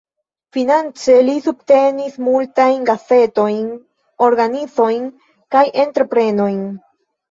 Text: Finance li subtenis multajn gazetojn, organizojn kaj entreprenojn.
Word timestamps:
Finance 0.55 1.17
li 1.27 1.35
subtenis 1.49 2.17
multajn 2.29 2.89
gazetojn, 2.89 3.63
organizojn 4.33 5.09
kaj 5.57 5.67
entreprenojn. 5.89 6.63